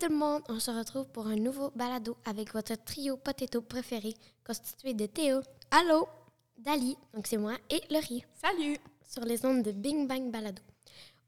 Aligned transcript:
Tout 0.00 0.08
le 0.08 0.16
monde, 0.16 0.42
on 0.48 0.58
se 0.58 0.70
retrouve 0.70 1.06
pour 1.08 1.26
un 1.26 1.36
nouveau 1.36 1.72
balado 1.76 2.16
avec 2.24 2.54
votre 2.54 2.74
trio 2.86 3.18
potato 3.18 3.60
préféré 3.60 4.14
constitué 4.46 4.94
de 4.94 5.04
Théo, 5.04 5.42
Allô? 5.70 6.08
Dali, 6.56 6.96
donc 7.12 7.26
c'est 7.26 7.36
moi, 7.36 7.58
et 7.68 7.82
Laurie, 7.90 8.24
Salut! 8.32 8.78
sur 9.06 9.26
les 9.26 9.44
ondes 9.44 9.62
de 9.62 9.72
Bing 9.72 10.08
Bang 10.08 10.30
Balado. 10.30 10.62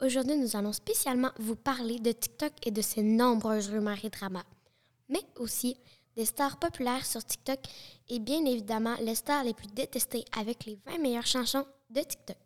Aujourd'hui, 0.00 0.38
nous 0.38 0.56
allons 0.56 0.72
spécialement 0.72 1.28
vous 1.38 1.54
parler 1.54 1.98
de 1.98 2.12
TikTok 2.12 2.52
et 2.64 2.70
de 2.70 2.80
ses 2.80 3.02
nombreuses 3.02 3.68
rumeurs 3.68 4.02
et 4.06 4.08
dramas, 4.08 4.46
mais 5.10 5.22
aussi 5.38 5.76
des 6.16 6.24
stars 6.24 6.58
populaires 6.58 7.04
sur 7.04 7.22
TikTok 7.22 7.58
et 8.08 8.20
bien 8.20 8.42
évidemment 8.46 8.96
les 9.02 9.16
stars 9.16 9.44
les 9.44 9.52
plus 9.52 9.68
détestées 9.68 10.24
avec 10.34 10.64
les 10.64 10.78
20 10.86 10.96
meilleures 10.96 11.26
chansons 11.26 11.66
de 11.90 12.00
TikTok. 12.00 12.38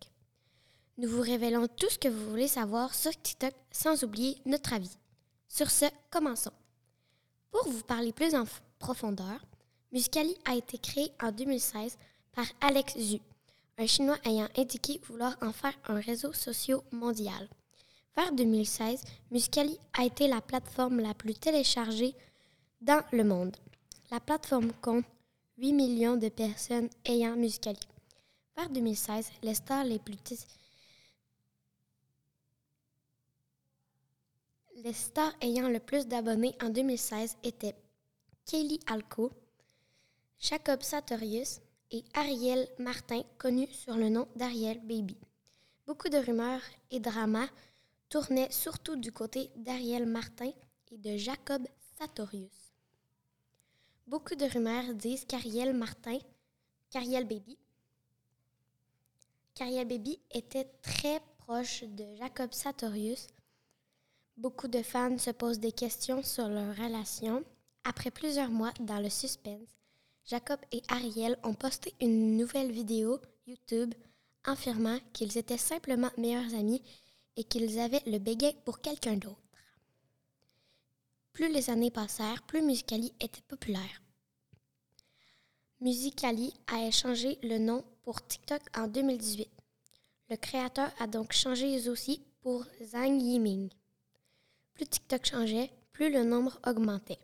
Nous 0.99 1.09
vous 1.09 1.23
révélons 1.23 1.69
tout 1.69 1.89
ce 1.89 2.01
que 2.01 2.09
vous 2.09 2.31
voulez 2.31 2.49
savoir 2.49 2.93
sur 2.97 3.13
TikTok 3.13 3.55
sans 3.71 4.03
oublier 4.03 4.39
notre 4.45 4.73
avis. 4.73 4.99
Sur 5.49 5.71
ce, 5.71 5.87
commençons. 6.11 6.53
Pour 7.51 7.69
vous 7.69 7.83
parler 7.83 8.13
plus 8.13 8.35
en 8.35 8.45
profondeur, 8.79 9.41
Musicali 9.93 10.37
a 10.45 10.55
été 10.55 10.79
créé 10.79 11.13
en 11.23 11.33
2016 11.33 11.97
par 12.33 12.47
Alex 12.61 12.99
Zhu, 12.99 13.21
un 13.79 13.87
Chinois 13.87 14.19
ayant 14.25 14.49
indiqué 14.57 15.01
vouloir 15.09 15.37
en 15.41 15.53
faire 15.53 15.73
un 15.89 16.01
réseau 16.01 16.33
social 16.33 16.81
mondial. 16.93 17.49
Vers 18.17 18.33
2016, 18.33 19.03
Musicali 19.31 19.79
a 19.99 20.05
été 20.05 20.27
la 20.27 20.41
plateforme 20.41 21.01
la 21.01 21.15
plus 21.15 21.35
téléchargée 21.35 22.15
dans 22.81 23.03
le 23.13 23.25
monde. 23.25 23.57
La 24.11 24.21
plateforme 24.21 24.73
compte 24.83 25.05
8 25.59 25.73
millions 25.73 26.17
de 26.17 26.29
personnes 26.29 26.91
ayant 27.05 27.37
Musicali. 27.37 27.79
Vers 28.57 28.71
2016, 28.71 29.31
les 29.43 29.55
stars 29.55 29.85
les 29.85 29.99
plus 29.99 30.17
Les 34.85 34.93
stars 34.93 35.33
ayant 35.41 35.71
le 35.71 35.81
plus 35.81 36.07
d'abonnés 36.07 36.55
en 36.63 36.69
2016 36.69 37.39
étaient 37.43 37.75
Kelly 38.45 38.79
Alco, 38.87 39.33
Jacob 40.39 40.83
Sartorius 40.83 41.61
et 41.91 42.05
Ariel 42.13 42.69
Martin, 42.79 43.23
connu 43.39 43.67
sur 43.69 43.97
le 43.97 44.11
nom 44.11 44.29
d'Ariel 44.37 44.79
Baby. 44.81 45.17
Beaucoup 45.87 46.11
de 46.11 46.19
rumeurs 46.19 46.61
et 46.91 47.01
dramas 47.01 47.49
tournaient 48.11 48.51
surtout 48.51 48.97
du 48.97 49.13
côté 49.13 49.51
d'Ariel 49.57 50.05
Martin 50.05 50.53
et 50.93 50.99
de 50.99 51.17
Jacob 51.17 51.67
Sartorius. 51.99 52.75
Beaucoup 54.07 54.35
de 54.35 54.45
rumeurs 54.45 54.95
disent 54.95 55.25
qu'Ariel 55.25 55.75
Martin, 55.75 56.19
qu'Ariel 56.91 57.27
Baby, 57.27 57.57
qu'Ariel 59.55 59.89
Baby 59.89 60.21
était 60.33 60.71
très 60.83 61.23
proche 61.39 61.83
de 61.85 62.05
Jacob 62.17 62.53
Sartorius. 62.53 63.29
Beaucoup 64.37 64.69
de 64.69 64.83
fans 64.83 65.17
se 65.17 65.31
posent 65.31 65.61
des 65.61 65.73
questions 65.73 66.23
sur 66.23 66.47
leur 66.49 66.77
relation. 66.77 67.43
Après 67.85 68.11
plusieurs 68.11 68.51
mois 68.51 68.73
dans 68.81 68.99
le 68.99 69.09
suspense, 69.09 69.71
Jacob 70.27 70.61
et 70.73 70.83
Ariel 70.89 71.39
ont 71.43 71.55
posté 71.55 71.95
une 72.03 72.37
nouvelle 72.37 72.71
vidéo 72.71 73.19
YouTube 73.47 73.95
affirmant 74.45 74.99
qu'ils 75.15 75.39
étaient 75.39 75.57
simplement 75.57 76.11
meilleurs 76.19 76.55
amis 76.55 76.83
et 77.37 77.45
qu'ils 77.45 77.79
avaient 77.79 78.03
le 78.07 78.19
béguet 78.19 78.55
pour 78.65 78.81
quelqu'un 78.81 79.17
d'autre. 79.17 79.41
Plus 81.33 81.51
les 81.51 81.71
années 81.71 81.91
passèrent, 81.91 82.43
plus 82.43 82.61
Musicali 82.61 83.15
était 83.21 83.43
populaire. 83.49 84.03
Musicali 85.81 86.53
a 86.67 86.87
échangé 86.87 87.39
le 87.43 87.59
nom 87.59 87.85
pour 88.03 88.27
TikTok 88.27 88.63
en 88.77 88.87
2018. 88.89 89.49
Le 90.29 90.37
créateur 90.37 90.91
a 90.99 91.07
donc 91.07 91.33
changé 91.33 91.89
aussi 91.89 92.21
pour 92.41 92.65
Zhang 92.83 93.21
Yiming. 93.21 93.71
Plus 94.77 94.87
TikTok 94.87 95.25
changeait, 95.25 95.71
plus 95.93 96.11
le 96.11 96.23
nombre 96.23 96.61
augmentait. 96.67 97.19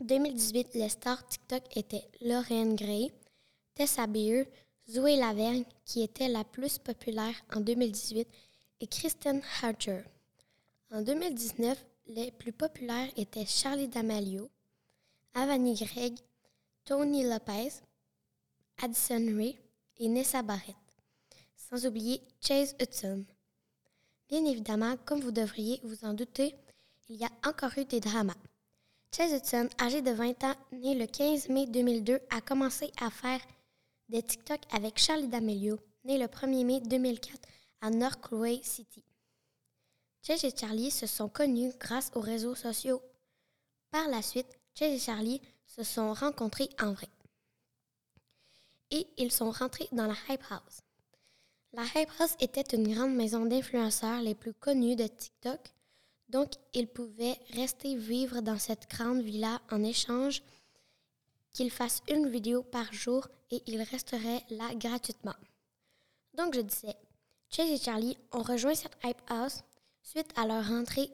2018, 0.00 0.74
les 0.74 0.90
stars 0.90 1.26
TikTok 1.26 1.62
étaient 1.76 2.06
Lauren 2.20 2.74
Gray, 2.74 3.10
Tessa 3.74 4.06
Beer, 4.06 4.44
Zoé 4.90 5.16
Lavergne, 5.16 5.64
qui 5.86 6.02
était 6.02 6.28
la 6.28 6.44
plus 6.44 6.78
populaire 6.78 7.34
en 7.54 7.60
2018, 7.60 8.28
et 8.80 8.86
Kristen 8.86 9.40
Archer. 9.62 10.02
En 10.90 11.00
2019, 11.00 11.82
les 12.08 12.30
plus 12.32 12.52
populaires 12.52 13.08
étaient 13.16 13.46
Charlie 13.46 13.88
D'Amelio, 13.88 14.50
Avani 15.32 15.74
Gregg, 15.74 16.18
Tony 16.84 17.22
Lopez, 17.22 17.80
Addison 18.82 19.36
Ray 19.38 19.58
et 19.96 20.08
Nessa 20.08 20.42
Barrett. 20.42 20.76
Sans 21.56 21.86
oublier 21.86 22.20
Chase 22.42 22.74
Hudson. 22.78 23.24
Bien 24.32 24.46
évidemment, 24.46 24.96
comme 25.04 25.20
vous 25.20 25.30
devriez 25.30 25.78
vous 25.84 26.06
en 26.06 26.14
douter, 26.14 26.54
il 27.10 27.16
y 27.16 27.24
a 27.26 27.30
encore 27.46 27.76
eu 27.76 27.84
des 27.84 28.00
dramas. 28.00 28.32
Chase 29.14 29.34
Hudson, 29.34 29.68
âgé 29.78 30.00
de 30.00 30.10
20 30.10 30.44
ans, 30.44 30.54
né 30.72 30.94
le 30.94 31.06
15 31.06 31.50
mai 31.50 31.66
2002, 31.66 32.18
a 32.30 32.40
commencé 32.40 32.90
à 32.98 33.10
faire 33.10 33.42
des 34.08 34.22
TikTok 34.22 34.60
avec 34.70 34.98
Charlie 34.98 35.28
D'Amelio, 35.28 35.78
né 36.04 36.16
le 36.16 36.28
1er 36.28 36.64
mai 36.64 36.80
2004 36.80 37.46
à 37.82 37.90
North 37.90 38.26
Quay 38.26 38.62
City. 38.62 39.04
Chase 40.22 40.44
et 40.44 40.56
Charlie 40.56 40.90
se 40.90 41.06
sont 41.06 41.28
connus 41.28 41.74
grâce 41.78 42.10
aux 42.14 42.20
réseaux 42.20 42.54
sociaux. 42.54 43.02
Par 43.90 44.08
la 44.08 44.22
suite, 44.22 44.48
Chase 44.74 44.92
et 44.92 44.98
Charlie 44.98 45.42
se 45.66 45.82
sont 45.82 46.14
rencontrés 46.14 46.70
en 46.80 46.94
vrai. 46.94 47.10
Et 48.92 49.06
ils 49.18 49.30
sont 49.30 49.50
rentrés 49.50 49.90
dans 49.92 50.06
la 50.06 50.16
Hype 50.30 50.44
House. 50.48 50.80
La 51.74 51.84
Hype 51.94 52.10
House 52.18 52.36
était 52.38 52.76
une 52.76 52.92
grande 52.92 53.14
maison 53.14 53.46
d'influenceurs 53.46 54.20
les 54.20 54.34
plus 54.34 54.52
connues 54.52 54.94
de 54.94 55.06
TikTok, 55.06 55.58
donc 56.28 56.50
ils 56.74 56.86
pouvaient 56.86 57.38
rester 57.54 57.96
vivre 57.96 58.42
dans 58.42 58.58
cette 58.58 58.90
grande 58.90 59.22
villa 59.22 59.58
en 59.70 59.82
échange 59.82 60.42
qu'ils 61.54 61.70
fassent 61.70 62.02
une 62.10 62.28
vidéo 62.28 62.62
par 62.62 62.92
jour 62.92 63.26
et 63.50 63.62
ils 63.66 63.80
resteraient 63.80 64.44
là 64.50 64.74
gratuitement. 64.74 65.34
Donc 66.34 66.54
je 66.54 66.60
disais, 66.60 66.96
Chase 67.48 67.70
et 67.70 67.78
Charlie 67.78 68.18
ont 68.32 68.42
rejoint 68.42 68.74
cette 68.74 68.98
Hype 69.02 69.22
House 69.28 69.62
suite 70.02 70.30
à 70.36 70.46
leur 70.46 70.68
rentrée 70.68 71.10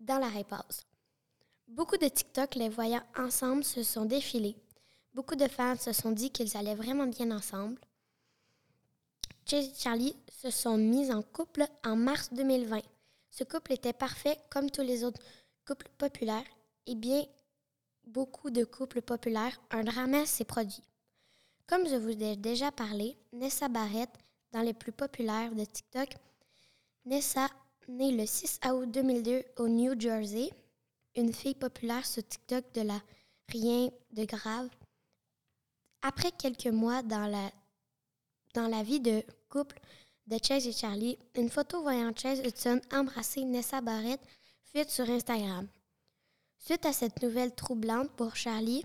dans 0.00 0.18
la 0.18 0.28
Hype 0.28 0.52
House. 0.52 0.86
Beaucoup 1.68 1.98
de 1.98 2.08
TikTok 2.08 2.56
les 2.56 2.68
voyant 2.68 3.02
ensemble 3.16 3.62
se 3.62 3.84
sont 3.84 4.06
défilés. 4.06 4.56
Beaucoup 5.14 5.36
de 5.36 5.46
fans 5.46 5.76
se 5.76 5.92
sont 5.92 6.10
dit 6.10 6.30
qu'ils 6.30 6.56
allaient 6.56 6.74
vraiment 6.74 7.06
bien 7.06 7.30
ensemble. 7.30 7.80
Chase 9.48 9.68
et 9.68 9.74
Charlie 9.74 10.16
se 10.42 10.50
sont 10.50 10.76
mis 10.76 11.12
en 11.12 11.22
couple 11.22 11.64
en 11.84 11.94
mars 11.94 12.30
2020. 12.32 12.80
Ce 13.30 13.44
couple 13.44 13.74
était 13.74 13.92
parfait 13.92 14.36
comme 14.50 14.70
tous 14.72 14.82
les 14.82 15.04
autres 15.04 15.20
couples 15.64 15.88
populaires. 15.98 16.42
Et 16.86 16.96
bien, 16.96 17.24
beaucoup 18.06 18.50
de 18.50 18.64
couples 18.64 19.02
populaires, 19.02 19.56
un 19.70 19.84
drama 19.84 20.26
s'est 20.26 20.44
produit. 20.44 20.82
Comme 21.68 21.86
je 21.86 21.94
vous 21.94 22.20
ai 22.22 22.34
déjà 22.34 22.72
parlé, 22.72 23.16
Nessa 23.32 23.68
Barrett, 23.68 24.10
dans 24.50 24.62
les 24.62 24.74
plus 24.74 24.90
populaires 24.90 25.54
de 25.54 25.64
TikTok, 25.64 26.08
Nessa, 27.04 27.48
née 27.86 28.10
le 28.10 28.26
6 28.26 28.58
août 28.72 28.90
2002 28.90 29.44
au 29.58 29.68
New 29.68 30.00
Jersey, 30.00 30.50
une 31.14 31.32
fille 31.32 31.54
populaire 31.54 32.04
sur 32.04 32.26
TikTok 32.26 32.64
de 32.74 32.80
la 32.80 33.00
rien 33.48 33.90
de 34.10 34.24
grave. 34.24 34.70
Après 36.02 36.32
quelques 36.32 36.66
mois 36.66 37.02
dans 37.02 37.28
la 37.28 37.52
dans 38.56 38.68
la 38.68 38.82
vie 38.82 39.00
de 39.00 39.22
couple 39.50 39.78
de 40.26 40.38
Chase 40.42 40.66
et 40.66 40.72
Charlie, 40.72 41.18
une 41.34 41.50
photo 41.50 41.82
voyant 41.82 42.10
Chase 42.16 42.40
Hudson 42.40 42.80
embrasser 42.90 43.44
Nessa 43.44 43.82
Barrett 43.82 44.20
fuite 44.72 44.88
sur 44.88 45.08
Instagram. 45.10 45.68
Suite 46.58 46.86
à 46.86 46.94
cette 46.94 47.22
nouvelle 47.22 47.54
troublante 47.54 48.10
pour 48.12 48.34
Charlie, 48.34 48.82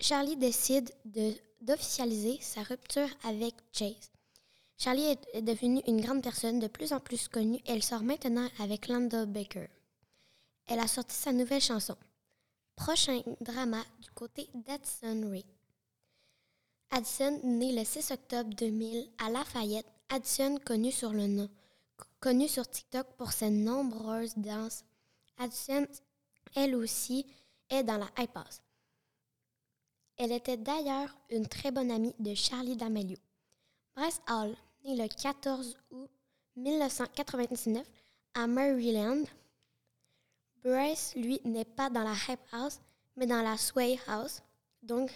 Charlie 0.00 0.36
décide 0.36 0.90
de- 1.04 1.34
d'officialiser 1.60 2.36
sa 2.40 2.64
rupture 2.64 3.08
avec 3.22 3.54
Chase. 3.72 4.10
Charlie 4.76 5.16
est, 5.34 5.42
devenue 5.42 5.80
une 5.86 6.00
grande 6.00 6.22
personne 6.24 6.58
de 6.58 6.66
plus 6.66 6.92
en 6.92 6.98
plus 6.98 7.28
connue. 7.28 7.60
Elle 7.64 7.84
sort 7.84 8.02
maintenant 8.02 8.48
avec 8.58 8.88
Lando 8.88 9.24
Baker. 9.26 9.68
Elle 10.66 10.80
a 10.80 10.88
sorti 10.88 11.14
sa 11.14 11.32
nouvelle 11.32 11.60
chanson. 11.60 11.96
Prochain 12.74 13.22
drama 13.40 13.80
du 14.00 14.10
côté 14.10 14.48
d'Addison 14.52 15.30
Ray. 15.30 15.44
Addison, 16.94 17.40
né 17.42 17.72
le 17.72 17.86
6 17.86 18.10
octobre 18.10 18.50
2000 18.54 19.08
à 19.16 19.30
Lafayette, 19.30 19.86
Addison, 20.10 20.58
connu 20.58 20.92
sur 20.92 21.14
le 21.14 21.26
nom, 21.26 21.48
connu 22.20 22.46
sur 22.48 22.68
TikTok 22.68 23.06
pour 23.16 23.32
ses 23.32 23.48
nombreuses 23.48 24.36
danses. 24.36 24.84
Addison, 25.38 25.86
elle 26.54 26.74
aussi, 26.74 27.24
est 27.70 27.82
dans 27.82 27.96
la 27.96 28.10
Hype 28.18 28.36
House. 28.36 28.60
Elle 30.18 30.32
était 30.32 30.58
d'ailleurs 30.58 31.16
une 31.30 31.46
très 31.46 31.70
bonne 31.70 31.90
amie 31.90 32.14
de 32.18 32.34
Charlie 32.34 32.76
D'Amelio. 32.76 33.16
Bryce 33.96 34.20
Hall, 34.28 34.54
né 34.84 34.94
le 34.94 35.08
14 35.08 35.74
août 35.92 36.10
1999 36.56 37.86
à 38.34 38.46
Maryland. 38.46 39.24
Bryce, 40.62 41.14
lui, 41.16 41.40
n'est 41.46 41.64
pas 41.64 41.88
dans 41.88 42.04
la 42.04 42.12
Hype 42.28 42.52
House, 42.52 42.80
mais 43.16 43.26
dans 43.26 43.40
la 43.40 43.56
Sway 43.56 43.98
House. 44.08 44.42
Donc, 44.82 45.10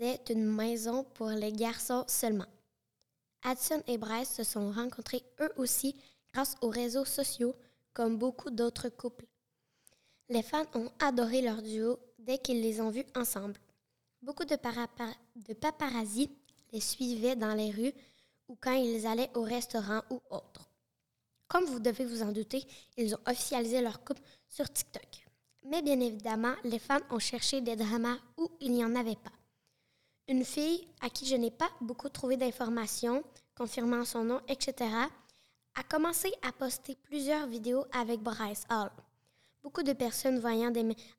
c'est 0.00 0.30
une 0.30 0.46
maison 0.46 1.04
pour 1.04 1.28
les 1.28 1.52
garçons 1.52 2.04
seulement. 2.08 2.46
Hudson 3.44 3.82
et 3.86 3.98
Bryce 3.98 4.32
se 4.34 4.44
sont 4.44 4.72
rencontrés 4.72 5.22
eux 5.40 5.52
aussi 5.58 5.94
grâce 6.32 6.56
aux 6.62 6.70
réseaux 6.70 7.04
sociaux, 7.04 7.54
comme 7.92 8.16
beaucoup 8.16 8.48
d'autres 8.50 8.88
couples 8.88 9.26
Les 10.30 10.42
fans 10.42 10.64
ont 10.74 10.90
adoré 11.00 11.42
leur 11.42 11.60
duo 11.60 11.98
dès 12.18 12.38
qu'ils 12.38 12.62
les 12.62 12.80
ont 12.80 12.88
vus 12.88 13.04
ensemble. 13.14 13.58
Beaucoup 14.22 14.44
de, 14.46 14.56
de 14.56 15.52
paparazzi 15.52 16.30
les 16.72 16.80
suivaient 16.80 17.36
dans 17.36 17.54
les 17.54 17.70
rues 17.70 17.92
ou 18.48 18.56
quand 18.58 18.72
ils 18.72 19.06
allaient 19.06 19.30
au 19.34 19.42
restaurant 19.42 20.00
ou 20.08 20.22
autre. 20.30 20.70
Comme 21.46 21.66
vous 21.66 21.80
devez 21.80 22.06
vous 22.06 22.22
en 22.22 22.32
douter, 22.32 22.66
ils 22.96 23.14
ont 23.14 23.20
officialisé 23.26 23.82
leur 23.82 24.02
couple 24.02 24.22
sur 24.48 24.70
TikTok. 24.72 25.26
Mais 25.66 25.82
bien 25.82 26.00
évidemment, 26.00 26.54
les 26.64 26.78
fans 26.78 27.00
ont 27.10 27.18
cherché 27.18 27.60
des 27.60 27.76
dramas 27.76 28.16
où 28.38 28.50
il 28.60 28.72
n'y 28.72 28.84
en 28.84 28.94
avait 28.94 29.16
pas. 29.16 29.32
Une 30.30 30.44
fille 30.44 30.86
à 31.00 31.10
qui 31.10 31.26
je 31.26 31.34
n'ai 31.34 31.50
pas 31.50 31.68
beaucoup 31.80 32.08
trouvé 32.08 32.36
d'informations, 32.36 33.24
confirmant 33.56 34.04
son 34.04 34.22
nom, 34.22 34.40
etc., 34.46 34.88
a 35.74 35.82
commencé 35.88 36.32
à 36.42 36.52
poster 36.52 36.96
plusieurs 37.02 37.48
vidéos 37.48 37.84
avec 37.90 38.20
Bryce 38.20 38.62
Hall. 38.70 38.92
Beaucoup 39.64 39.82
de 39.82 39.92
personnes 39.92 40.40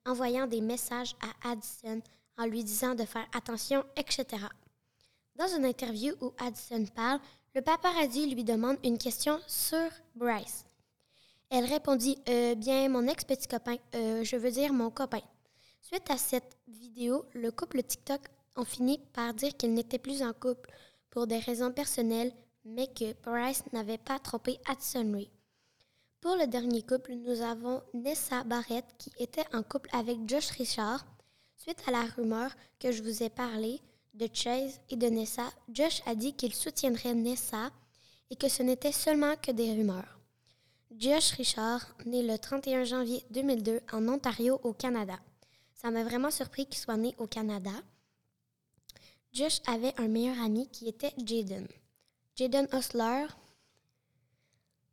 envoyant 0.06 0.46
des 0.46 0.60
messages 0.62 1.14
à 1.20 1.50
Addison 1.50 2.00
en 2.38 2.46
lui 2.46 2.64
disant 2.64 2.94
de 2.94 3.04
faire 3.04 3.26
attention, 3.34 3.84
etc. 3.96 4.46
Dans 5.36 5.48
une 5.58 5.66
interview 5.66 6.14
où 6.22 6.32
Addison 6.38 6.86
parle, 6.94 7.20
le 7.54 7.60
paparazzi 7.60 8.34
lui 8.34 8.44
demande 8.44 8.78
une 8.82 8.96
question 8.96 9.38
sur 9.46 9.90
Bryce. 10.14 10.64
Elle 11.50 11.66
répondit 11.66 12.16
euh, 12.30 12.54
Bien, 12.54 12.88
mon 12.88 13.06
ex-petit 13.06 13.46
copain, 13.46 13.76
euh, 13.94 14.24
je 14.24 14.36
veux 14.36 14.50
dire 14.50 14.72
mon 14.72 14.88
copain. 14.90 15.20
Suite 15.82 16.10
à 16.10 16.16
cette 16.16 16.56
vidéo, 16.66 17.26
le 17.34 17.50
couple 17.50 17.82
TikTok 17.82 18.22
ont 18.56 18.64
fini 18.64 18.98
par 19.12 19.34
dire 19.34 19.56
qu'ils 19.56 19.74
n'étaient 19.74 19.98
plus 19.98 20.22
en 20.22 20.32
couple 20.32 20.70
pour 21.10 21.26
des 21.26 21.38
raisons 21.38 21.72
personnelles, 21.72 22.32
mais 22.64 22.86
que 22.86 23.12
Bryce 23.22 23.64
n'avait 23.72 23.98
pas 23.98 24.18
trompé 24.18 24.58
Addison 24.66 25.12
Ray. 25.12 25.30
Pour 26.20 26.36
le 26.36 26.46
dernier 26.46 26.82
couple, 26.82 27.14
nous 27.14 27.40
avons 27.40 27.82
Nessa 27.94 28.44
Barrett 28.44 28.84
qui 28.98 29.10
était 29.18 29.44
en 29.52 29.62
couple 29.62 29.90
avec 29.92 30.18
Josh 30.28 30.50
Richard. 30.50 31.04
Suite 31.56 31.82
à 31.86 31.90
la 31.90 32.02
rumeur 32.16 32.50
que 32.78 32.92
je 32.92 33.02
vous 33.02 33.22
ai 33.22 33.28
parlé 33.28 33.80
de 34.14 34.28
Chase 34.32 34.80
et 34.90 34.96
de 34.96 35.06
Nessa, 35.06 35.50
Josh 35.68 36.02
a 36.06 36.14
dit 36.14 36.34
qu'il 36.34 36.54
soutiendrait 36.54 37.14
Nessa 37.14 37.70
et 38.30 38.36
que 38.36 38.48
ce 38.48 38.62
n'était 38.62 38.92
seulement 38.92 39.34
que 39.36 39.50
des 39.50 39.72
rumeurs. 39.72 40.20
Josh 40.96 41.32
Richard, 41.32 41.94
né 42.06 42.22
le 42.22 42.38
31 42.38 42.84
janvier 42.84 43.24
2002 43.30 43.80
en 43.92 44.08
Ontario, 44.08 44.60
au 44.62 44.72
Canada. 44.72 45.18
Ça 45.74 45.90
m'a 45.90 46.04
vraiment 46.04 46.30
surpris 46.30 46.66
qu'il 46.66 46.78
soit 46.78 46.96
né 46.96 47.14
au 47.18 47.26
Canada. 47.26 47.72
Josh 49.32 49.60
avait 49.66 49.98
un 49.98 50.08
meilleur 50.08 50.38
ami 50.40 50.68
qui 50.68 50.88
était 50.88 51.14
Jaden. 51.24 51.66
Jaden 52.36 52.68
Osler, 52.72 53.26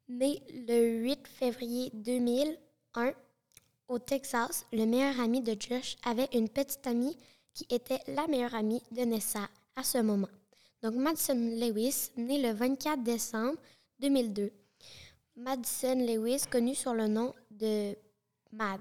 né 0.07 0.41
le 0.67 1.01
8 1.01 1.27
février 1.27 1.91
2001 1.93 3.13
au 3.89 3.99
Texas, 3.99 4.65
le 4.71 4.85
meilleur 4.85 5.19
ami 5.19 5.41
de 5.41 5.57
Josh 5.59 5.97
avait 6.03 6.29
une 6.33 6.47
petite 6.47 6.87
amie 6.87 7.17
qui 7.53 7.65
était 7.69 7.99
la 8.07 8.27
meilleure 8.27 8.55
amie 8.55 8.81
de 8.91 9.01
Nessa 9.01 9.49
à 9.75 9.83
ce 9.83 9.97
moment. 9.97 10.29
Donc 10.81 10.95
Madison 10.95 11.35
Lewis, 11.35 12.11
né 12.15 12.41
le 12.41 12.53
24 12.53 13.03
décembre 13.03 13.57
2002. 13.99 14.53
Madison 15.35 15.95
Lewis, 15.95 16.43
connu 16.49 16.75
sur 16.75 16.93
le 16.93 17.07
nom 17.07 17.33
de 17.51 17.93
Mad. 18.53 18.79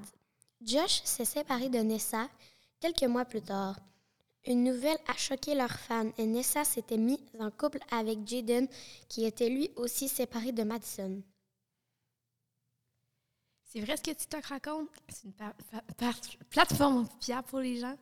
Josh 0.61 1.03
s'est 1.03 1.25
séparé 1.25 1.69
de 1.69 1.79
Nessa 1.79 2.29
quelques 2.79 3.03
mois 3.05 3.25
plus 3.25 3.43
tard. 3.43 3.77
Une 4.47 4.65
nouvelle 4.65 4.99
a 5.07 5.15
choqué 5.15 5.55
leurs 5.55 5.79
fans 5.79 6.11
et 6.17 6.25
Nessa 6.25 6.65
s'était 6.65 6.97
mise 6.97 7.19
en 7.39 7.51
couple 7.51 7.81
avec 7.91 8.27
Jaden, 8.27 8.67
qui 9.09 9.25
était 9.25 9.51
lui 9.51 9.71
aussi 9.77 10.09
séparé 10.09 10.53
de 10.53 10.63
Madison. 10.63 11.23
C'est 13.65 13.81
vrai 13.81 13.99
ce 13.99 14.03
que 14.03 14.11
TikTok 14.13 14.47
raconte? 14.47 14.89
C'est 15.09 15.25
une 15.25 15.35
plateforme 16.49 17.07
fiable 17.21 17.47
pour 17.49 17.61
les 17.61 17.77
gens? 17.77 17.99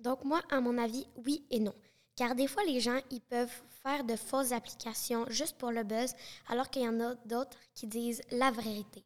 Donc 0.00 0.24
moi, 0.24 0.42
à 0.50 0.60
mon 0.60 0.76
avis, 0.78 1.06
oui 1.24 1.44
et 1.50 1.60
non. 1.60 1.74
Car 2.16 2.34
des 2.34 2.48
fois, 2.48 2.64
les 2.64 2.80
gens, 2.80 2.98
ils 3.10 3.20
peuvent 3.20 3.62
faire 3.82 4.02
de 4.02 4.16
fausses 4.16 4.50
applications 4.52 5.24
juste 5.28 5.56
pour 5.56 5.70
le 5.70 5.84
buzz, 5.84 6.12
alors 6.48 6.68
qu'il 6.68 6.82
y 6.82 6.88
en 6.88 7.00
a 7.00 7.14
d'autres 7.26 7.56
qui 7.74 7.86
disent 7.86 8.22
la 8.32 8.50
vérité. 8.50 9.04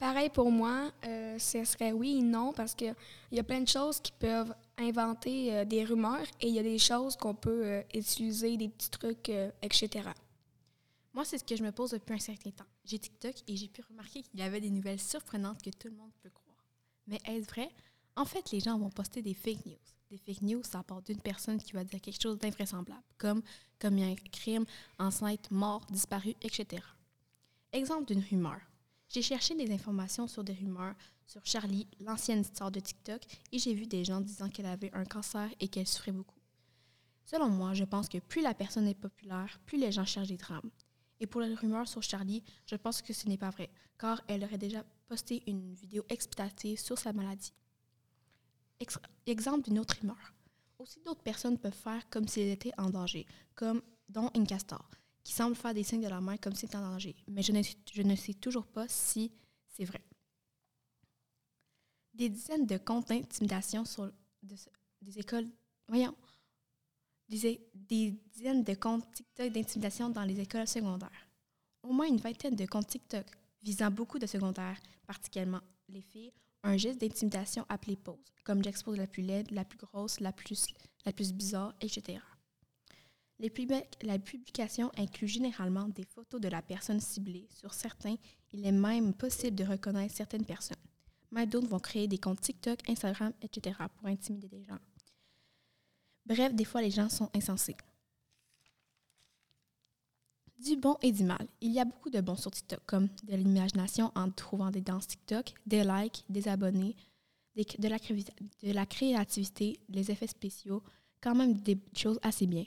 Pareil 0.00 0.30
pour 0.30 0.50
moi, 0.50 0.90
euh, 1.04 1.38
ce 1.38 1.62
serait 1.62 1.92
oui 1.92 2.20
et 2.20 2.22
non, 2.22 2.54
parce 2.54 2.74
qu'il 2.74 2.94
y 3.32 3.38
a 3.38 3.44
plein 3.44 3.60
de 3.60 3.68
choses 3.68 4.00
qui 4.00 4.12
peuvent 4.12 4.54
inventer 4.78 5.54
euh, 5.54 5.64
des 5.66 5.84
rumeurs 5.84 6.26
et 6.40 6.48
il 6.48 6.54
y 6.54 6.58
a 6.58 6.62
des 6.62 6.78
choses 6.78 7.16
qu'on 7.16 7.34
peut 7.34 7.66
euh, 7.66 7.82
utiliser, 7.92 8.56
des 8.56 8.70
petits 8.70 8.88
trucs, 8.88 9.30
etc. 9.60 10.08
Moi, 11.12 11.26
c'est 11.26 11.36
ce 11.36 11.44
que 11.44 11.54
je 11.54 11.62
me 11.62 11.70
pose 11.70 11.90
depuis 11.90 12.14
un 12.14 12.18
certain 12.18 12.50
temps. 12.50 12.64
J'ai 12.82 12.98
TikTok 12.98 13.34
et 13.46 13.56
j'ai 13.58 13.68
pu 13.68 13.82
remarquer 13.90 14.22
qu'il 14.22 14.40
y 14.40 14.42
avait 14.42 14.62
des 14.62 14.70
nouvelles 14.70 15.00
surprenantes 15.00 15.60
que 15.60 15.68
tout 15.68 15.88
le 15.88 15.96
monde 15.96 16.12
peut 16.22 16.30
croire. 16.30 16.64
Mais 17.06 17.18
est-ce 17.26 17.46
vrai? 17.50 17.68
En 18.16 18.24
fait, 18.24 18.50
les 18.52 18.60
gens 18.60 18.78
vont 18.78 18.88
poster 18.88 19.20
des 19.20 19.34
fake 19.34 19.66
news 19.66 19.76
des 20.10 20.16
fake 20.16 20.42
news, 20.42 20.62
ça 20.64 20.82
part 20.82 21.02
d'une 21.02 21.20
personne 21.20 21.62
qui 21.62 21.70
va 21.72 21.84
dire 21.84 22.00
quelque 22.00 22.20
chose 22.20 22.36
d'invraisemblable, 22.36 23.04
comme 23.16 23.42
comme 23.78 23.96
un 23.98 24.16
crime, 24.32 24.64
enceinte, 24.98 25.52
mort, 25.52 25.86
disparu, 25.88 26.34
etc. 26.42 26.82
Exemple 27.72 28.12
d'une 28.12 28.24
rumeur. 28.28 28.60
J'ai 29.10 29.22
cherché 29.22 29.56
des 29.56 29.72
informations 29.72 30.28
sur 30.28 30.44
des 30.44 30.52
rumeurs 30.52 30.94
sur 31.26 31.44
Charlie, 31.44 31.88
l'ancienne 31.98 32.44
star 32.44 32.70
de 32.70 32.78
TikTok, 32.78 33.20
et 33.50 33.58
j'ai 33.58 33.74
vu 33.74 33.88
des 33.88 34.04
gens 34.04 34.20
disant 34.20 34.48
qu'elle 34.48 34.66
avait 34.66 34.94
un 34.94 35.04
cancer 35.04 35.50
et 35.58 35.66
qu'elle 35.66 35.88
souffrait 35.88 36.12
beaucoup. 36.12 36.38
Selon 37.24 37.48
moi, 37.48 37.74
je 37.74 37.82
pense 37.82 38.08
que 38.08 38.18
plus 38.18 38.40
la 38.40 38.54
personne 38.54 38.86
est 38.86 38.94
populaire, 38.94 39.58
plus 39.66 39.78
les 39.78 39.90
gens 39.90 40.04
cherchent 40.04 40.28
des 40.28 40.36
drames. 40.36 40.70
Et 41.18 41.26
pour 41.26 41.40
les 41.40 41.52
rumeurs 41.54 41.88
sur 41.88 42.04
Charlie, 42.04 42.44
je 42.66 42.76
pense 42.76 43.02
que 43.02 43.12
ce 43.12 43.26
n'est 43.28 43.36
pas 43.36 43.50
vrai, 43.50 43.68
car 43.98 44.22
elle 44.28 44.44
aurait 44.44 44.58
déjà 44.58 44.84
posté 45.08 45.42
une 45.48 45.74
vidéo 45.74 46.04
explicative 46.08 46.78
sur 46.78 46.96
sa 46.96 47.12
maladie. 47.12 47.52
Exemple 49.26 49.64
d'une 49.64 49.80
autre 49.80 49.96
humeur. 50.02 50.34
Aussi, 50.78 51.00
d'autres 51.00 51.22
personnes 51.22 51.58
peuvent 51.58 51.72
faire 51.72 52.08
comme 52.10 52.28
s'ils 52.28 52.48
étaient 52.48 52.78
en 52.78 52.90
danger, 52.90 53.26
comme 53.56 53.82
dans 54.08 54.30
une 54.36 54.46
castor, 54.46 54.88
qui 55.30 55.36
semble 55.36 55.54
faire 55.54 55.72
des 55.72 55.84
signes 55.84 56.02
de 56.02 56.08
la 56.08 56.20
main 56.20 56.36
comme 56.38 56.56
s'il 56.56 56.68
était 56.68 56.76
en 56.76 56.90
danger, 56.90 57.14
mais 57.28 57.40
je 57.40 57.52
ne, 57.52 58.16
sais 58.16 58.34
toujours 58.34 58.66
pas 58.66 58.88
si 58.88 59.30
c'est 59.68 59.84
vrai. 59.84 60.00
Des 62.12 62.28
dizaines 62.28 62.66
de 62.66 62.76
comptes 62.78 63.10
d'intimidation 63.10 63.84
sur 63.84 64.10
des 64.42 65.18
écoles. 65.20 65.46
Voyons. 65.86 66.16
Des, 67.28 67.64
dizaines 68.34 68.64
de 68.64 68.74
comptes 68.74 69.06
TikTok 69.12 69.52
d'intimidation 69.52 70.10
dans 70.10 70.24
les 70.24 70.40
écoles 70.40 70.66
secondaires. 70.66 71.28
Au 71.84 71.92
moins 71.92 72.08
une 72.08 72.16
vingtaine 72.16 72.56
de 72.56 72.66
comptes 72.66 72.88
TikTok 72.88 73.26
visant 73.62 73.92
beaucoup 73.92 74.18
de 74.18 74.26
secondaires, 74.26 74.80
particulièrement 75.06 75.60
les 75.88 76.02
filles, 76.02 76.32
un 76.64 76.76
geste 76.76 77.00
d'intimidation 77.00 77.64
appelé 77.68 77.94
pose, 77.94 78.18
comme 78.42 78.64
j'expose 78.64 78.98
la 78.98 79.06
plus 79.06 79.22
laide, 79.22 79.52
la 79.52 79.64
plus 79.64 79.78
grosse, 79.78 80.18
la 80.18 80.32
plus, 80.32 80.66
la 81.06 81.12
plus 81.12 81.32
bizarre, 81.32 81.72
etc. 81.80 82.18
Les 83.40 83.50
la 84.02 84.18
publication 84.18 84.92
inclut 84.98 85.26
généralement 85.26 85.88
des 85.88 86.04
photos 86.04 86.42
de 86.42 86.48
la 86.48 86.60
personne 86.60 87.00
ciblée. 87.00 87.48
Sur 87.48 87.72
certains, 87.72 88.16
il 88.52 88.66
est 88.66 88.72
même 88.72 89.14
possible 89.14 89.56
de 89.56 89.64
reconnaître 89.64 90.14
certaines 90.14 90.44
personnes. 90.44 90.76
Mais 91.30 91.46
d'autres 91.46 91.68
vont 91.68 91.78
créer 91.78 92.06
des 92.06 92.18
comptes 92.18 92.42
TikTok, 92.42 92.86
Instagram, 92.86 93.32
etc. 93.40 93.78
pour 93.96 94.08
intimider 94.08 94.46
des 94.48 94.62
gens. 94.64 94.78
Bref, 96.26 96.54
des 96.54 96.66
fois, 96.66 96.82
les 96.82 96.90
gens 96.90 97.08
sont 97.08 97.30
insensés. 97.34 97.78
Du 100.58 100.76
bon 100.76 100.98
et 101.00 101.10
du 101.10 101.24
mal. 101.24 101.48
Il 101.62 101.72
y 101.72 101.80
a 101.80 101.86
beaucoup 101.86 102.10
de 102.10 102.20
bons 102.20 102.36
sur 102.36 102.50
TikTok, 102.50 102.80
comme 102.84 103.08
de 103.22 103.36
l'imagination 103.36 104.12
en 104.14 104.30
trouvant 104.30 104.70
des 104.70 104.82
danses 104.82 105.06
TikTok, 105.06 105.54
des 105.64 105.82
likes, 105.82 106.24
des 106.28 106.46
abonnés, 106.46 106.94
de, 107.56 107.88
la, 108.72 108.86
créativité, 108.86 109.80
les 109.88 110.10
effets 110.10 110.26
spéciaux, 110.26 110.82
quand 111.22 111.34
même 111.34 111.54
des 111.54 111.78
choses 111.96 112.20
assez 112.22 112.46
bien. 112.46 112.64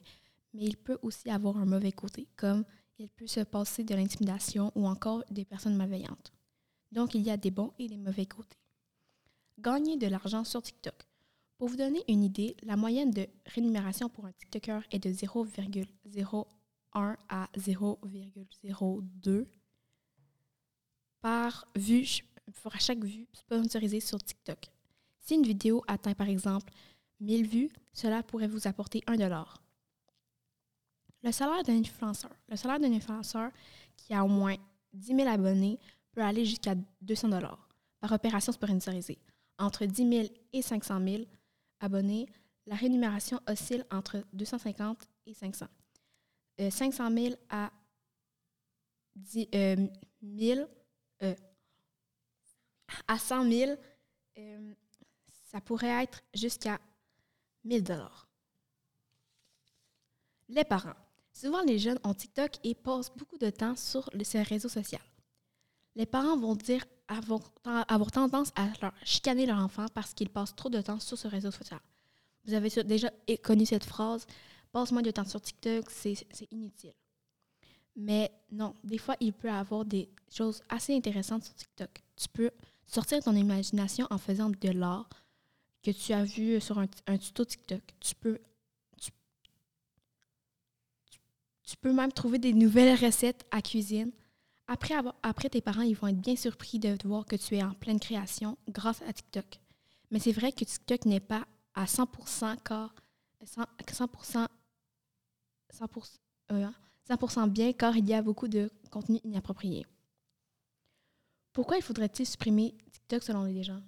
Mais 0.53 0.63
il 0.63 0.77
peut 0.77 0.99
aussi 1.01 1.29
avoir 1.29 1.57
un 1.57 1.65
mauvais 1.65 1.91
côté, 1.91 2.27
comme 2.35 2.63
il 2.99 3.09
peut 3.09 3.27
se 3.27 3.39
passer 3.41 3.83
de 3.83 3.95
l'intimidation 3.95 4.71
ou 4.75 4.87
encore 4.87 5.23
des 5.31 5.45
personnes 5.45 5.75
malveillantes. 5.75 6.31
Donc, 6.91 7.15
il 7.15 7.21
y 7.21 7.31
a 7.31 7.37
des 7.37 7.51
bons 7.51 7.73
et 7.79 7.87
des 7.87 7.97
mauvais 7.97 8.25
côtés. 8.25 8.57
Gagner 9.59 9.97
de 9.97 10.07
l'argent 10.07 10.43
sur 10.43 10.61
TikTok. 10.61 11.07
Pour 11.57 11.69
vous 11.69 11.77
donner 11.77 12.03
une 12.07 12.23
idée, 12.23 12.55
la 12.63 12.75
moyenne 12.75 13.11
de 13.11 13.27
rémunération 13.45 14.09
pour 14.09 14.25
un 14.25 14.31
TikToker 14.31 14.81
est 14.91 14.99
de 14.99 15.09
0,0 15.09 16.45
1 16.93 17.17
à 17.29 17.49
0,02 17.57 19.45
par 21.21 21.67
vue 21.75 22.21
pour 22.61 22.73
chaque 22.79 23.03
vue 23.03 23.27
sponsorisée 23.33 24.01
sur 24.01 24.21
TikTok. 24.21 24.69
Si 25.19 25.35
une 25.35 25.43
vidéo 25.43 25.83
atteint 25.87 26.13
par 26.13 26.27
exemple 26.27 26.71
1000 27.21 27.47
vues, 27.47 27.69
cela 27.93 28.21
pourrait 28.23 28.47
vous 28.47 28.67
apporter 28.67 29.01
1 29.07 29.15
dollar. 29.15 29.62
Le 31.23 31.31
salaire 31.31 31.63
d'un 31.63 31.79
influenceur. 31.79 32.31
Le 32.49 32.55
salaire 32.55 32.79
d'un 32.79 32.91
influenceur 32.91 33.51
qui 33.95 34.13
a 34.13 34.23
au 34.23 34.27
moins 34.27 34.55
10 34.93 35.15
000 35.15 35.27
abonnés 35.27 35.79
peut 36.11 36.21
aller 36.21 36.45
jusqu'à 36.45 36.75
200 37.01 37.29
dollars 37.29 37.69
par 37.99 38.11
opération 38.11 38.51
sponsorisée. 38.51 39.17
Entre 39.57 39.85
10 39.85 40.09
000 40.09 40.27
et 40.51 40.61
500 40.61 40.99
000 41.05 41.23
abonnés, 41.79 42.27
la 42.65 42.75
rémunération 42.75 43.39
oscille 43.47 43.85
entre 43.91 44.23
250 44.33 45.07
et 45.25 45.33
500. 45.33 45.67
500 46.69 47.11
euh, 47.11 47.15
000 47.15 47.35
à 47.49 47.71
10, 49.15 49.47
1000, 50.21 50.67
euh, 51.23 51.35
à 53.07 53.17
100 53.17 53.49
000, 53.49 53.71
euh, 54.37 54.73
ça 55.45 55.61
pourrait 55.61 56.03
être 56.03 56.21
jusqu'à 56.33 56.79
1000 57.63 57.83
dollars. 57.83 58.27
Les 60.49 60.63
parents. 60.63 61.02
Souvent, 61.33 61.61
les 61.63 61.79
jeunes 61.79 61.99
ont 62.03 62.13
TikTok 62.13 62.51
et 62.63 62.75
passent 62.75 63.11
beaucoup 63.15 63.37
de 63.37 63.49
temps 63.49 63.75
sur 63.75 64.09
ce 64.23 64.37
réseau 64.37 64.69
social. 64.69 65.01
Les 65.95 66.05
parents 66.05 66.37
vont 66.37 66.55
dire 66.55 66.85
avoir, 67.07 68.11
tendance 68.11 68.51
à 68.55 68.67
leur 68.81 68.93
chicaner 69.03 69.45
leur 69.45 69.59
enfant 69.59 69.85
parce 69.93 70.13
qu'ils 70.13 70.29
passent 70.29 70.55
trop 70.55 70.69
de 70.69 70.81
temps 70.81 70.99
sur 70.99 71.17
ce 71.17 71.27
réseau 71.27 71.51
social. 71.51 71.79
Vous 72.45 72.53
avez 72.53 72.69
déjà 72.83 73.09
connu 73.43 73.65
cette 73.65 73.83
phrase 73.83 74.25
passe 74.73 74.91
moins 74.91 75.03
de 75.03 75.11
temps 75.11 75.23
sur 75.23 75.39
TikTok, 75.39 75.89
c'est 75.89 76.25
inutile. 76.51 76.93
Mais 77.95 78.31
non, 78.51 78.75
des 78.83 78.97
fois, 78.97 79.15
il 79.19 79.31
peut 79.31 79.47
y 79.47 79.51
avoir 79.51 79.85
des 79.85 80.09
choses 80.29 80.63
assez 80.67 80.95
intéressantes 80.95 81.43
sur 81.43 81.53
TikTok. 81.53 82.01
Tu 82.15 82.27
peux 82.27 82.49
sortir 82.87 83.23
ton 83.23 83.35
imagination 83.35 84.07
en 84.09 84.17
faisant 84.17 84.49
de 84.49 84.69
l'art 84.69 85.07
que 85.83 85.91
tu 85.91 86.11
as 86.11 86.23
vu 86.23 86.59
sur 86.59 86.79
un, 86.79 86.87
un 87.05 87.17
tuto 87.17 87.45
TikTok. 87.45 87.81
Tu 87.99 88.15
peux, 88.15 88.39
tu, 88.99 89.11
tu- 91.63 91.77
peux 91.77 91.93
même 91.93 92.11
trouver 92.11 92.39
des 92.39 92.53
nouvelles 92.53 92.97
recettes 93.03 93.45
à 93.51 93.61
cuisine. 93.61 94.11
Après, 94.67 94.95
après, 95.23 95.49
tes 95.49 95.61
parents, 95.61 95.81
ils 95.81 95.95
vont 95.95 96.07
être 96.07 96.19
bien 96.21 96.35
surpris 96.35 96.79
de 96.79 96.95
voir 97.05 97.25
que 97.25 97.35
tu 97.35 97.55
es 97.55 97.63
en 97.63 97.73
pleine 97.73 97.99
création 97.99 98.57
grâce 98.69 99.01
à 99.03 99.11
TikTok. 99.11 99.59
Mais 100.11 100.19
c'est 100.19 100.31
vrai 100.31 100.51
que 100.51 100.63
TikTok 100.63 101.05
n'est 101.05 101.19
pas 101.19 101.45
à 101.75 101.85
100% 101.85 102.55
car 102.63 102.93
100%, 103.45 103.65
100%, 103.91 104.47
100%, 105.73 106.17
euh, 106.51 106.67
100% 107.09 107.47
bien 107.49 107.73
car 107.73 107.97
il 107.97 108.07
y 108.07 108.13
a 108.13 108.21
beaucoup 108.21 108.47
de 108.47 108.69
contenu 108.91 109.19
inapproprié. 109.23 109.85
Pourquoi 111.51 111.77
il 111.77 111.83
faudrait-il 111.83 112.25
supprimer 112.25 112.73
TikTok 112.91 113.23
selon 113.23 113.43
les 113.43 113.63
gens? 113.63 113.81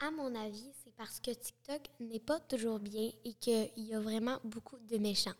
À 0.00 0.10
mon 0.10 0.34
avis, 0.34 0.72
c'est 0.82 0.94
parce 0.96 1.20
que 1.20 1.30
TikTok 1.30 1.82
n'est 2.00 2.18
pas 2.18 2.40
toujours 2.40 2.80
bien 2.80 3.10
et 3.24 3.34
qu'il 3.34 3.70
y 3.76 3.94
a 3.94 4.00
vraiment 4.00 4.38
beaucoup 4.42 4.78
de 4.78 4.98
méchants. 4.98 5.34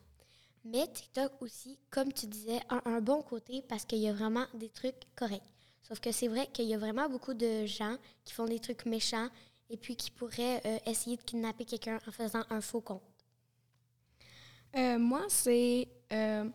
Mais 0.64 0.87
TikTok 0.87 1.33
aussi, 1.40 1.78
comme 1.90 2.12
tu 2.12 2.26
disais, 2.26 2.61
a 2.69 2.88
un 2.88 3.00
bon 3.00 3.23
côté 3.23 3.62
parce 3.69 3.85
qu'il 3.85 3.99
y 3.99 4.09
a 4.09 4.12
vraiment 4.12 4.45
des 4.54 4.69
trucs 4.69 4.95
corrects. 5.16 5.42
Sauf 5.83 5.99
que 5.99 6.12
c'est 6.12 6.28
vrai 6.28 6.49
qu'il 6.52 6.66
y 6.66 6.75
a 6.75 6.78
vraiment 6.78 7.09
beaucoup 7.09 7.35
de 7.35 7.66
gens 7.66 7.97
qui 8.25 8.33
font 8.33 8.45
des 8.47 8.61
trucs 8.61 8.87
méchants 8.87 9.28
et 9.69 9.76
puis 9.76 9.97
qui 9.97 10.11
pourraient 10.11 10.62
euh, 10.64 10.78
essayer 10.87 11.16
de 11.16 11.23
kidnapper 11.23 11.64
quelqu'un 11.64 11.99
en 12.07 12.12
faisant 12.12 12.45
un 12.50 12.61
faux 12.61 12.81
compte. 12.81 13.02
Euh, 14.76 14.99
moi, 14.99 15.25
c'est. 15.28 15.88
euh, 16.12 16.49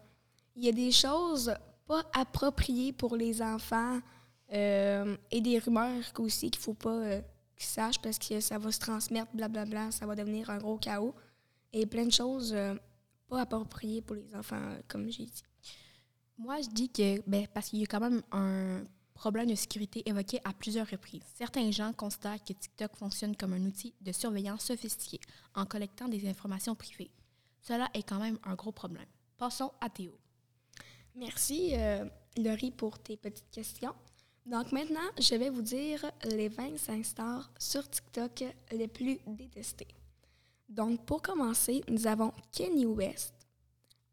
Il 0.56 0.64
y 0.64 0.70
a 0.70 0.72
des 0.72 0.92
choses 0.92 1.54
pas 1.86 2.04
appropriées 2.14 2.94
pour 2.94 3.16
les 3.16 3.42
enfants 3.42 4.00
et 4.50 5.42
des 5.42 5.60
rumeurs 5.60 6.04
aussi 6.20 6.50
qu'il 6.50 6.62
faut 6.62 6.74
pas 6.74 7.20
qu'ils 7.56 7.66
sachent 7.66 8.02
parce 8.02 8.18
que 8.18 8.40
ça 8.40 8.58
va 8.58 8.72
se 8.72 8.80
transmettre, 8.80 9.28
blablabla, 9.34 9.92
ça 9.92 10.06
va 10.06 10.16
devenir 10.16 10.50
un 10.50 10.58
gros 10.58 10.78
chaos. 10.78 11.14
Et 11.74 11.86
plein 11.86 12.06
de 12.06 12.12
choses 12.12 12.56
pas 13.28 13.42
appropriées 13.42 14.02
pour 14.02 14.16
les 14.16 14.34
enfants, 14.36 14.56
euh, 14.56 14.82
comme 14.88 15.10
j'ai 15.10 15.26
dit. 15.26 15.44
Moi, 16.38 16.62
je 16.62 16.70
dis 16.70 16.90
que, 16.90 17.22
ben, 17.28 17.48
parce 17.54 17.70
qu'il 17.70 17.80
y 17.80 17.84
a 17.84 17.88
quand 17.88 18.00
même 18.00 18.22
un 18.32 18.84
problème 19.14 19.50
de 19.50 19.56
sécurité 19.56 20.08
évoqué 20.08 20.40
à 20.44 20.54
plusieurs 20.54 20.88
reprises. 20.88 21.24
Certains 21.36 21.72
gens 21.72 21.92
considèrent 21.94 22.44
que 22.44 22.54
TikTok 22.54 22.96
fonctionne 22.96 23.36
comme 23.36 23.54
un 23.54 23.66
outil 23.66 23.94
de 24.00 24.12
surveillance 24.12 24.66
sophistiqué 24.66 25.20
en 25.56 25.66
collectant 25.66 26.08
des 26.08 26.28
informations 26.30 26.76
privées. 26.76 27.10
Cela 27.62 27.90
est 27.94 28.04
quand 28.04 28.20
même 28.20 28.38
un 28.44 28.54
gros 28.54 28.72
problème. 28.72 29.08
Passons 29.38 29.72
à 29.82 29.90
Théo. 29.90 30.18
Merci, 31.16 31.72
euh, 31.74 32.06
Laurie, 32.38 32.72
pour 32.72 33.00
tes 33.00 33.18
petites 33.18 33.50
questions. 33.50 33.96
Donc 34.46 34.72
maintenant, 34.72 35.10
je 35.20 35.36
vais 35.36 35.50
vous 35.50 35.64
dire 35.64 36.00
les 36.24 36.48
25 36.48 37.04
stars 37.04 37.52
sur 37.60 37.90
TikTok 37.90 38.46
les 38.72 38.88
plus 38.88 39.20
détestés. 39.26 39.88
Donc 40.70 41.06
pour 41.06 41.22
commencer, 41.22 41.82
nous 41.88 42.08
avons 42.08 42.32
Kanye 42.52 42.86
West. 42.86 43.34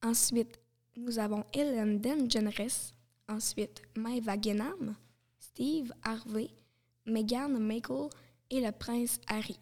Ensuite, 0.03 0.61
nous 0.97 1.19
avons 1.19 1.45
Ellen 1.53 2.01
DeGeneres. 2.01 2.93
Ensuite, 3.29 3.83
Maeva 3.97 4.41
Genam, 4.41 4.95
Steve 5.39 5.93
Harvey, 6.05 6.51
Meghan 7.07 7.49
Markle 7.59 8.11
et 8.51 8.61
le 8.61 8.71
prince 8.71 9.19
Harry. 9.29 9.59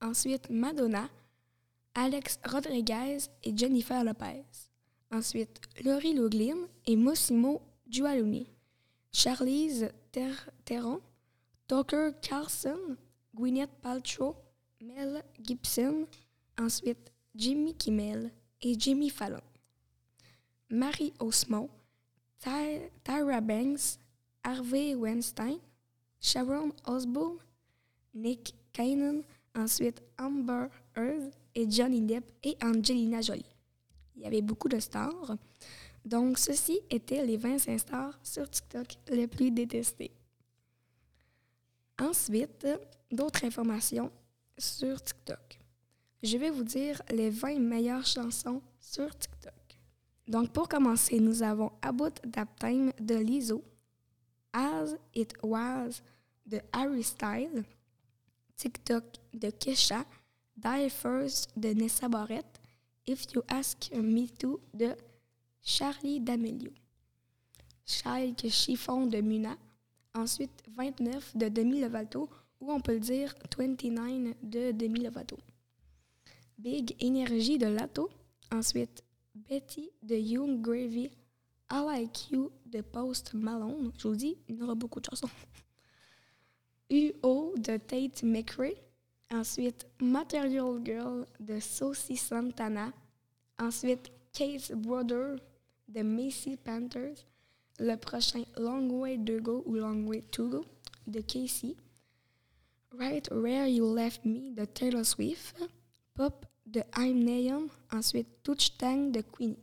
Ensuite, 0.00 0.50
Madonna, 0.50 1.08
Alex 1.94 2.40
Rodriguez 2.44 3.28
et 3.44 3.56
Jennifer 3.56 4.02
Lopez. 4.02 4.44
Ensuite, 5.12 5.60
Laurie 5.84 6.14
Loughlin 6.14 6.66
et 6.86 6.96
Mossimo 6.96 7.62
Giualuni. 7.88 8.48
Charlize 9.12 9.90
Ter- 10.10 10.50
Theron, 10.64 11.00
Tucker 11.68 12.10
Carlson, 12.22 12.96
Gwyneth 13.34 13.70
Paltrow, 13.82 14.34
Mel 14.82 15.22
Gibson. 15.40 16.06
Ensuite, 16.58 17.12
Jimmy 17.34 17.74
Kimmel 17.74 18.30
et 18.60 18.78
Jimmy 18.78 19.10
Fallon. 19.10 19.40
Marie 20.70 21.12
Osmo, 21.20 21.70
Ty- 22.38 22.90
Tyra 23.04 23.40
Banks, 23.40 23.98
Harvey 24.42 24.94
Weinstein, 24.94 25.58
Sharon 26.20 26.72
Osbourne, 26.86 27.38
Nick 28.14 28.54
Cannon, 28.72 29.22
ensuite 29.54 30.02
Amber 30.18 30.68
Heard 30.96 31.30
et 31.54 31.70
Johnny 31.70 32.00
Depp 32.00 32.24
et 32.42 32.56
Angelina 32.62 33.20
Jolie. 33.20 33.44
Il 34.16 34.22
y 34.22 34.26
avait 34.26 34.42
beaucoup 34.42 34.68
de 34.68 34.78
stars. 34.78 35.36
Donc, 36.04 36.38
ceci 36.38 36.80
étaient 36.90 37.24
les 37.24 37.36
25 37.36 37.78
stars 37.78 38.18
sur 38.22 38.48
TikTok 38.50 38.96
les 39.08 39.26
plus 39.26 39.50
détestés. 39.50 40.10
Ensuite, 42.00 42.66
d'autres 43.10 43.44
informations 43.44 44.10
sur 44.62 45.02
TikTok. 45.02 45.58
Je 46.22 46.38
vais 46.38 46.50
vous 46.50 46.62
dire 46.62 47.02
les 47.10 47.30
20 47.30 47.58
meilleures 47.58 48.06
chansons 48.06 48.62
sur 48.78 49.10
TikTok. 49.16 49.52
Donc, 50.28 50.52
pour 50.52 50.68
commencer, 50.68 51.18
nous 51.18 51.42
avons 51.42 51.72
About 51.82 52.14
That 52.32 52.46
Time 52.60 52.92
de 53.00 53.16
Lizzo, 53.16 53.64
As 54.52 54.94
It 55.14 55.34
Was 55.42 56.00
de 56.46 56.60
Harry 56.72 57.02
Style, 57.02 57.64
TikTok 58.56 59.04
de 59.34 59.50
Kesha, 59.50 60.04
Die 60.56 60.90
First 60.90 61.50
de 61.56 61.74
Nessa 61.74 62.08
Barrett, 62.08 62.60
If 63.04 63.32
You 63.34 63.42
Ask 63.48 63.90
Me 63.92 64.28
To 64.38 64.60
de 64.72 64.94
Charlie 65.60 66.20
D'Amelio, 66.20 66.70
Child 67.84 68.48
Chiffon 68.48 69.06
de 69.06 69.20
Muna, 69.20 69.56
ensuite 70.14 70.62
29 70.68 71.36
de 71.36 71.48
Demi 71.48 71.80
Lovato, 71.80 72.28
ou 72.62 72.70
on 72.70 72.80
peut 72.80 72.94
le 72.94 73.00
dire 73.00 73.34
29 73.58 74.36
de 74.42 74.70
Demi 74.70 75.00
Lovato. 75.00 75.36
Big 76.56 76.94
Energy 77.02 77.58
de 77.58 77.66
Lato, 77.66 78.08
ensuite 78.52 79.02
Betty 79.34 79.90
de 80.02 80.14
Young 80.14 80.62
Gravy, 80.62 81.10
I 81.70 81.80
Like 81.84 82.30
You 82.30 82.52
de 82.64 82.80
Post 82.80 83.34
Malone, 83.34 83.90
je 83.98 84.06
vous 84.06 84.14
dis, 84.14 84.36
il 84.48 84.56
y 84.56 84.62
aura 84.62 84.76
beaucoup 84.76 85.00
de 85.00 85.06
chansons. 85.06 85.28
UO 86.90 87.54
de 87.56 87.78
Tate 87.78 88.22
McRae, 88.22 88.76
ensuite 89.32 89.86
Material 90.00 90.80
Girl 90.84 91.26
de 91.40 91.58
Saucy 91.58 92.16
Santana, 92.16 92.92
ensuite 93.58 94.12
Kate's 94.32 94.70
Brother 94.70 95.36
de 95.88 96.02
Macy 96.02 96.56
Panthers, 96.56 97.26
le 97.80 97.96
prochain 97.96 98.44
Long 98.56 98.88
Way 99.00 99.18
to 99.24 99.40
Go 99.40 99.64
ou 99.66 99.74
Long 99.74 100.06
Way 100.06 100.22
to 100.30 100.48
Go 100.48 100.64
de 101.08 101.22
Casey, 101.22 101.74
Right 102.98 103.28
Where 103.30 103.66
You 103.66 103.94
Left 103.94 104.24
Me 104.24 104.54
de 104.54 104.64
Taylor 104.64 105.04
Swift, 105.04 105.56
Pop 106.14 106.46
de 106.66 106.82
I'm 106.96 107.24
Neon, 107.24 107.68
ensuite 107.90 108.42
Touch 108.42 108.76
Tang 108.76 109.10
de 109.10 109.22
Queenie. 109.22 109.58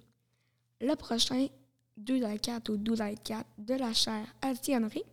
Le 0.81 0.95
prochain, 0.95 1.48
Doodle 1.95 2.39
Cat 2.39 2.62
ou 2.69 2.77
Doodle 2.77 3.15
Cat 3.24 3.45
de 3.57 3.75
la 3.75 3.93
chair 3.93 4.25
Altiennerie. 4.41 5.03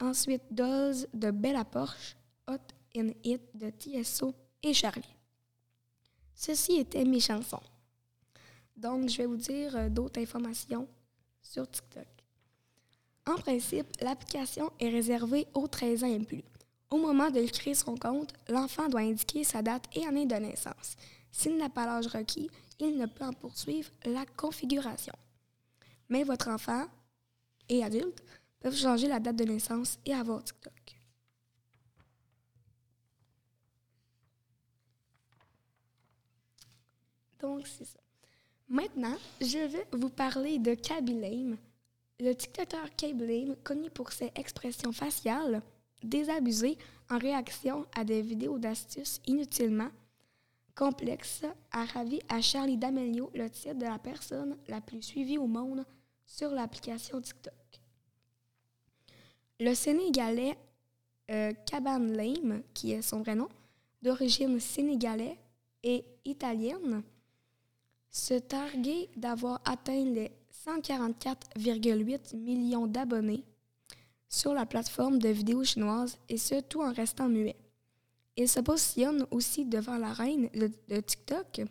Ensuite, 0.00 0.42
Dolls 0.50 1.06
de 1.12 1.30
Bella 1.30 1.64
Porsche, 1.64 2.16
Hot 2.48 2.74
in 2.96 3.10
It 3.24 3.40
de 3.54 3.70
TSO 3.70 4.34
et 4.62 4.74
Charlie. 4.74 5.16
Ceci 6.34 6.76
était 6.76 7.04
mes 7.04 7.20
chansons. 7.20 7.62
Donc, 8.76 9.08
je 9.08 9.18
vais 9.18 9.26
vous 9.26 9.36
dire 9.36 9.76
euh, 9.76 9.88
d'autres 9.88 10.20
informations 10.20 10.88
sur 11.40 11.70
TikTok. 11.70 12.06
En 13.26 13.36
principe, 13.36 13.86
l'application 14.00 14.70
est 14.80 14.88
réservée 14.88 15.46
aux 15.54 15.68
13 15.68 16.04
ans 16.04 16.12
et 16.12 16.18
plus. 16.18 16.42
Au 16.94 16.96
moment 16.96 17.28
de 17.28 17.44
créer 17.48 17.74
son 17.74 17.96
compte, 17.96 18.32
l'enfant 18.48 18.88
doit 18.88 19.00
indiquer 19.00 19.42
sa 19.42 19.62
date 19.62 19.84
et 19.96 20.06
année 20.06 20.26
de 20.26 20.36
naissance. 20.36 20.94
S'il 21.32 21.56
n'a 21.56 21.68
pas 21.68 21.86
l'âge 21.86 22.06
requis, 22.06 22.48
il 22.78 22.96
ne 22.96 23.06
peut 23.06 23.24
en 23.24 23.32
poursuivre 23.32 23.90
la 24.04 24.24
configuration. 24.24 25.12
Mais 26.08 26.22
votre 26.22 26.46
enfant 26.46 26.86
et 27.68 27.82
adulte 27.82 28.22
peuvent 28.60 28.76
changer 28.76 29.08
la 29.08 29.18
date 29.18 29.34
de 29.34 29.42
naissance 29.42 29.98
et 30.06 30.14
avoir 30.14 30.44
TikTok. 30.44 30.96
Donc, 37.40 37.66
c'est 37.66 37.86
ça. 37.86 37.98
Maintenant, 38.68 39.16
je 39.40 39.66
vais 39.66 39.88
vous 39.90 40.10
parler 40.10 40.60
de 40.60 40.74
Kaby 40.74 41.14
Lame. 41.14 41.56
Le 42.20 42.34
TikToker 42.34 42.94
K-Blame, 42.96 43.56
connu 43.64 43.90
pour 43.90 44.12
ses 44.12 44.30
expressions 44.36 44.92
faciales 44.92 45.60
désabusées 46.04 46.78
en 47.10 47.18
réaction 47.18 47.86
à 47.96 48.04
des 48.04 48.22
vidéos 48.22 48.58
d'astuces 48.58 49.20
inutilement 49.26 49.90
complexes, 50.74 51.44
a 51.70 51.84
ravi 51.84 52.20
à 52.28 52.40
Charlie 52.40 52.76
D'Amelio 52.76 53.30
le 53.34 53.48
titre 53.48 53.74
de 53.74 53.84
la 53.84 53.98
personne 53.98 54.56
la 54.68 54.80
plus 54.80 55.02
suivie 55.02 55.38
au 55.38 55.46
monde 55.46 55.84
sur 56.26 56.50
l'application 56.50 57.20
TikTok. 57.20 57.54
Le 59.60 59.74
Sénégalais 59.74 60.56
euh, 61.30 61.52
Kaban 61.66 61.98
Lame, 61.98 62.62
qui 62.74 62.92
est 62.92 63.02
son 63.02 63.20
vrai 63.20 63.34
nom, 63.34 63.48
d'origine 64.02 64.58
sénégalaise 64.60 65.36
et 65.82 66.04
italienne, 66.24 67.02
se 68.10 68.34
targuait 68.34 69.08
d'avoir 69.16 69.60
atteint 69.64 70.04
les 70.04 70.30
144,8 70.66 72.36
millions 72.36 72.86
d'abonnés 72.86 73.44
sur 74.34 74.52
la 74.52 74.66
plateforme 74.66 75.18
de 75.18 75.28
vidéos 75.28 75.64
chinoise 75.64 76.18
et 76.28 76.38
ce 76.38 76.60
tout 76.60 76.82
en 76.82 76.92
restant 76.92 77.28
muet. 77.28 77.56
Il 78.36 78.48
se 78.48 78.58
positionne 78.58 79.26
aussi 79.30 79.64
devant 79.64 79.96
la 79.96 80.12
reine 80.12 80.50
de, 80.54 81.00
TikTok, 81.00 81.62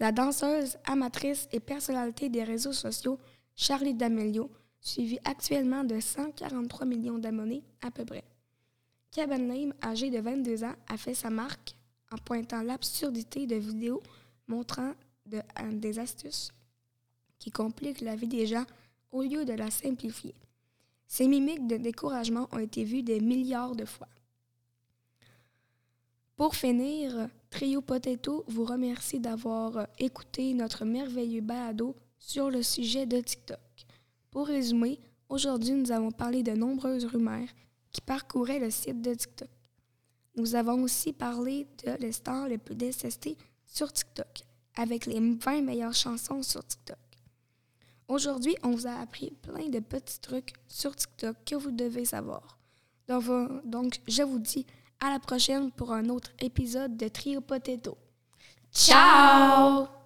la 0.00 0.10
danseuse, 0.10 0.78
amatrice 0.84 1.48
et 1.52 1.60
personnalité 1.60 2.30
des 2.30 2.44
réseaux 2.44 2.72
sociaux 2.72 3.18
Charlie 3.54 3.92
D'Amelio, 3.92 4.50
suivie 4.80 5.18
actuellement 5.24 5.84
de 5.84 6.00
143 6.00 6.86
millions 6.86 7.18
d'abonnés 7.18 7.62
à 7.82 7.90
peu 7.90 8.06
près. 8.06 8.24
Kevin 9.10 9.46
Lame, 9.46 9.74
âgé 9.82 10.10
de 10.10 10.18
22 10.18 10.64
ans, 10.64 10.74
a 10.88 10.96
fait 10.96 11.14
sa 11.14 11.28
marque 11.28 11.76
en 12.10 12.16
pointant 12.16 12.62
l'absurdité 12.62 13.46
de 13.46 13.56
vidéos 13.56 14.02
montrant 14.48 14.94
euh, 15.34 15.42
des 15.72 15.98
astuces 15.98 16.50
qui 17.38 17.50
compliquent 17.50 18.00
la 18.00 18.16
vie 18.16 18.28
des 18.28 18.46
gens 18.46 18.64
au 19.10 19.22
lieu 19.22 19.44
de 19.44 19.52
la 19.52 19.70
simplifier. 19.70 20.34
Ces 21.12 21.28
mimiques 21.28 21.66
de 21.66 21.76
découragement 21.76 22.48
ont 22.52 22.58
été 22.58 22.84
vues 22.84 23.02
des 23.02 23.20
milliards 23.20 23.76
de 23.76 23.84
fois. 23.84 24.08
Pour 26.36 26.56
finir, 26.56 27.28
Trio 27.50 27.82
Potato 27.82 28.44
vous 28.48 28.64
remercie 28.64 29.20
d'avoir 29.20 29.88
écouté 29.98 30.54
notre 30.54 30.86
merveilleux 30.86 31.42
balado 31.42 31.94
sur 32.18 32.48
le 32.48 32.62
sujet 32.62 33.04
de 33.04 33.20
TikTok. 33.20 33.58
Pour 34.30 34.46
résumer, 34.46 34.98
aujourd'hui 35.28 35.72
nous 35.72 35.92
avons 35.92 36.12
parlé 36.12 36.42
de 36.42 36.52
nombreuses 36.52 37.04
rumeurs 37.04 37.50
qui 37.90 38.00
parcouraient 38.00 38.58
le 38.58 38.70
site 38.70 39.02
de 39.02 39.12
TikTok. 39.12 39.50
Nous 40.36 40.54
avons 40.54 40.82
aussi 40.82 41.12
parlé 41.12 41.66
de 41.84 41.92
les 42.00 42.12
stars 42.12 42.48
les 42.48 42.56
plus 42.56 42.74
détestées 42.74 43.36
sur 43.66 43.92
TikTok, 43.92 44.44
avec 44.76 45.04
les 45.04 45.20
20 45.20 45.60
meilleures 45.60 45.92
chansons 45.92 46.42
sur 46.42 46.64
TikTok. 46.64 46.96
Aujourd'hui, 48.12 48.54
on 48.62 48.72
vous 48.72 48.86
a 48.86 49.00
appris 49.00 49.32
plein 49.40 49.70
de 49.70 49.80
petits 49.80 50.20
trucs 50.20 50.52
sur 50.68 50.94
TikTok 50.94 51.34
que 51.46 51.54
vous 51.54 51.70
devez 51.70 52.04
savoir. 52.04 52.58
Donc, 53.08 54.02
je 54.06 54.22
vous 54.22 54.38
dis 54.38 54.66
à 55.00 55.08
la 55.08 55.18
prochaine 55.18 55.72
pour 55.72 55.92
un 55.92 56.10
autre 56.10 56.30
épisode 56.38 56.98
de 56.98 57.08
Trio 57.08 57.40
Potato. 57.40 57.96
Ciao! 58.70 60.01